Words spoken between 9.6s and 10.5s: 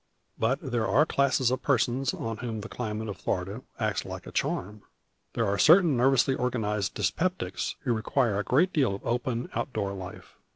door life.